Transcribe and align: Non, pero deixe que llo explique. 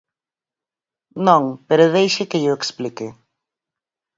Non, 1.27 1.43
pero 1.67 1.93
deixe 1.95 2.23
que 2.29 2.41
llo 2.43 2.57
explique. 2.59 3.07